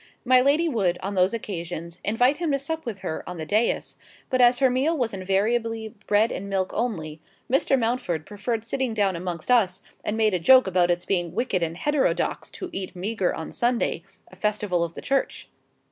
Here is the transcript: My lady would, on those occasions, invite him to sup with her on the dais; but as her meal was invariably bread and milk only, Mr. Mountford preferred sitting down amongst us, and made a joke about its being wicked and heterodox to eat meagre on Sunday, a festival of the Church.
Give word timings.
My 0.25 0.41
lady 0.41 0.67
would, 0.67 0.97
on 1.03 1.13
those 1.13 1.31
occasions, 1.31 2.01
invite 2.03 2.37
him 2.37 2.49
to 2.53 2.57
sup 2.57 2.87
with 2.87 3.01
her 3.01 3.21
on 3.29 3.37
the 3.37 3.45
dais; 3.45 3.99
but 4.31 4.41
as 4.41 4.57
her 4.57 4.67
meal 4.71 4.97
was 4.97 5.13
invariably 5.13 5.89
bread 6.07 6.31
and 6.31 6.49
milk 6.49 6.71
only, 6.73 7.21
Mr. 7.51 7.77
Mountford 7.77 8.25
preferred 8.25 8.65
sitting 8.65 8.95
down 8.95 9.15
amongst 9.15 9.51
us, 9.51 9.83
and 10.03 10.17
made 10.17 10.33
a 10.33 10.39
joke 10.39 10.65
about 10.65 10.89
its 10.89 11.05
being 11.05 11.35
wicked 11.35 11.61
and 11.61 11.77
heterodox 11.77 12.49
to 12.49 12.71
eat 12.73 12.95
meagre 12.95 13.31
on 13.35 13.51
Sunday, 13.51 14.01
a 14.31 14.35
festival 14.35 14.83
of 14.83 14.95
the 14.95 15.03
Church. 15.03 15.47